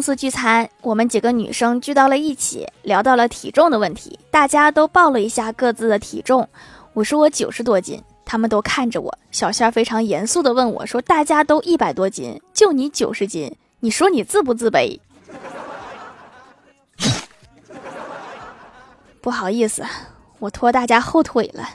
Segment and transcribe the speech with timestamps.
[0.00, 6.48] 公司聚餐，我们几个女生聚到了一起，聊到了体重的问题，大家都报了一下各自的体重。
[6.94, 9.18] 我说我九十多斤，他们都看着我。
[9.30, 14.98] 小仙非常严肃的问我说：“大家都一百多斤，就你九十斤，你说你自不自卑？”
[19.20, 19.84] 不好意思，
[20.38, 21.68] 我拖大家后腿了。